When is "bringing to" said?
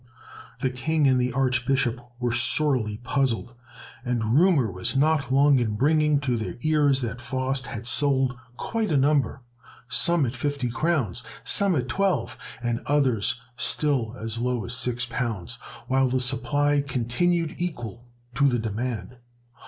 5.75-6.37